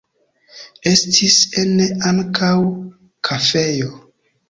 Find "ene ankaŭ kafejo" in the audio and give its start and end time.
1.65-3.97